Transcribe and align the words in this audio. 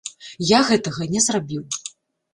Я 0.51 0.59
гэтага 0.69 1.09
не 1.17 1.23
зрабіў. 1.29 1.63